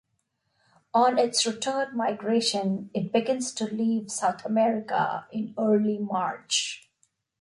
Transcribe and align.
On 0.95 1.19
its 1.19 1.45
return 1.45 1.95
migration 1.95 2.89
it 2.91 3.11
begins 3.13 3.53
to 3.53 3.65
leave 3.65 4.09
South 4.09 4.43
America 4.45 5.27
in 5.31 5.53
early 5.59 5.99
March. 5.99 6.89